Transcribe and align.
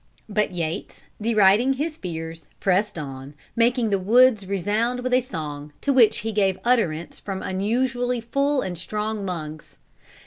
But 0.27 0.49
Yates 0.49 1.03
deriding 1.21 1.73
his 1.73 1.95
fears, 1.95 2.47
pressed 2.59 2.97
on, 2.97 3.35
making 3.55 3.91
the 3.91 3.99
woods 3.99 4.47
resound 4.47 5.01
with 5.01 5.13
a 5.13 5.21
song, 5.21 5.73
to 5.81 5.93
which 5.93 6.17
he 6.21 6.31
gave 6.31 6.57
utterance 6.65 7.19
from 7.19 7.43
unusually 7.43 8.19
full 8.19 8.61
and 8.63 8.75
strong 8.79 9.27
lungs. 9.27 9.77